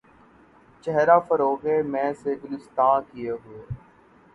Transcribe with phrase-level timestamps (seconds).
[0.83, 3.61] چہرہ فروغِ مے سے گُلستاں کئے ہوئے